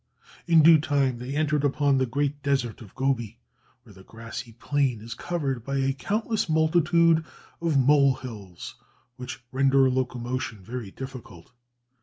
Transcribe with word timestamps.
In 0.47 0.63
due 0.63 0.79
time 0.79 1.19
they 1.19 1.35
entered 1.35 1.63
upon 1.63 1.95
the 1.99 2.07
great 2.07 2.41
desert 2.41 2.81
of 2.81 2.95
Gobi, 2.95 3.37
where 3.83 3.93
the 3.93 4.01
grassy 4.03 4.53
plain 4.53 4.99
is 4.99 5.13
covered 5.13 5.63
by 5.63 5.77
a 5.77 5.93
countless 5.93 6.49
multitude 6.49 7.23
of 7.61 7.77
mole 7.77 8.15
hills, 8.15 8.77
which 9.17 9.43
render 9.51 9.91
locomotion 9.91 10.63
very 10.63 10.89
difficult. 10.89 11.51